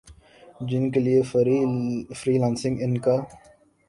جن 0.69 0.89
کے 0.91 0.99
لیے 0.99 1.21
فری 1.31 2.37
لانسنگ 2.37 2.81
ان 2.81 2.97
کا 2.97 3.15